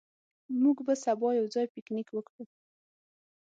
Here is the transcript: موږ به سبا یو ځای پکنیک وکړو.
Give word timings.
موږ 0.61 0.77
به 0.85 0.93
سبا 1.03 1.29
یو 1.39 1.45
ځای 1.55 1.65
پکنیک 1.73 2.07
وکړو. 2.13 2.43